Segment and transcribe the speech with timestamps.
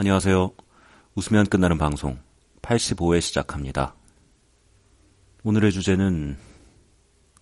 [0.00, 0.52] 안녕하세요.
[1.16, 2.20] 웃으면 끝나는 방송
[2.62, 3.96] 85회 시작합니다.
[5.42, 6.38] 오늘의 주제는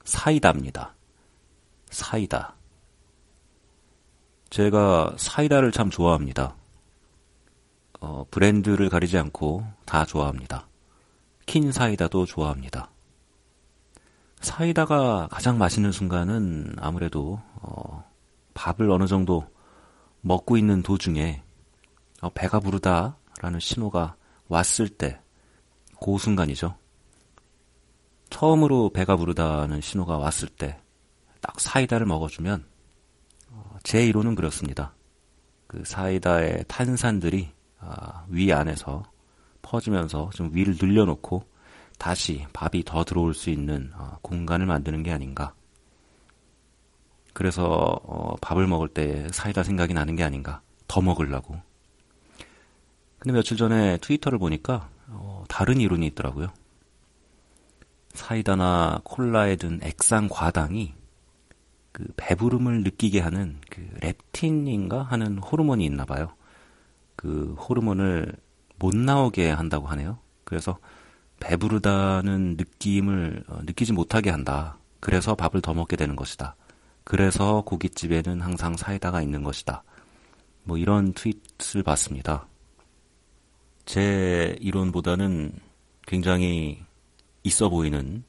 [0.04, 0.94] 사이다입니다.
[1.90, 2.56] 사이다.
[4.48, 6.56] 제가 사이다를 참 좋아합니다.
[8.00, 10.66] 어, 브랜드를 가리지 않고 다 좋아합니다.
[11.44, 12.90] 킨 사이다도 좋아합니다.
[14.40, 18.10] 사이다가 가장 맛있는 순간은 아무래도 어,
[18.54, 19.46] 밥을 어느 정도
[20.22, 21.42] 먹고 있는 도중에
[22.22, 24.16] 어, 배가 부르다라는 신호가
[24.48, 25.20] 왔을 때,
[26.02, 26.76] 그 순간이죠.
[28.30, 30.80] 처음으로 배가 부르다는 신호가 왔을 때,
[31.40, 32.66] 딱 사이다를 먹어주면,
[33.50, 34.94] 어, 제 이론은 그렇습니다.
[35.66, 39.02] 그 사이다의 탄산들이 아, 위 안에서
[39.62, 41.44] 퍼지면서 좀 위를 늘려놓고
[41.98, 45.54] 다시 밥이 더 들어올 수 있는 어, 공간을 만드는 게 아닌가.
[47.32, 48.00] 그래서
[48.40, 50.62] 밥을 먹을 때 사이다 생각이 나는 게 아닌가.
[50.88, 51.60] 더 먹으려고.
[53.18, 56.48] 근데 며칠 전에 트위터를 보니까 어, 다른 이론이 있더라고요.
[58.14, 60.94] 사이다나 콜라에 든 액상 과당이
[61.92, 66.34] 그 배부름을 느끼게 하는 그 렙틴인가 하는 호르몬이 있나 봐요.
[67.14, 68.34] 그 호르몬을
[68.78, 70.18] 못 나오게 한다고 하네요.
[70.44, 70.78] 그래서
[71.40, 74.78] 배부르다는 느낌을 어, 느끼지 못하게 한다.
[75.00, 76.56] 그래서 밥을 더 먹게 되는 것이다.
[77.04, 79.84] 그래서 고깃집에는 항상 사이다가 있는 것이다.
[80.64, 82.48] 뭐 이런 트윗을 봤습니다.
[83.86, 85.52] 제 이론보다는
[86.06, 86.82] 굉장히
[87.44, 88.24] 있어 보이는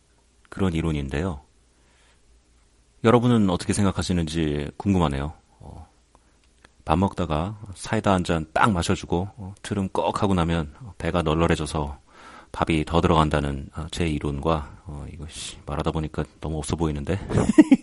[0.49, 1.41] 그런 이론인데요.
[3.03, 5.33] 여러분은 어떻게 생각하시는지 궁금하네요.
[5.59, 5.87] 어,
[6.85, 11.99] 밥 먹다가 사이다 한 잔 딱 마셔주고 어, 트름 꺽 하고 나면 배가 널널해져서
[12.51, 17.19] 밥이 더 들어간다는 어, 제 이론과 어, 이것이 말하다 보니까 너무 없어 보이는데